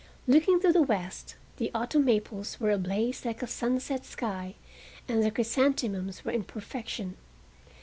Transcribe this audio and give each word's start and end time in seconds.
Looking 0.25 0.59
to 0.61 0.71
the 0.73 0.81
west 0.81 1.35
the 1.57 1.69
autumn 1.75 2.05
maples 2.05 2.59
were 2.59 2.71
ablaze 2.71 3.23
like 3.23 3.43
a 3.43 3.45
sunset 3.45 4.03
sky, 4.03 4.55
and 5.07 5.21
the 5.21 5.29
chrysanthemums 5.29 6.25
were 6.25 6.31
in 6.31 6.43
perfection. 6.43 7.17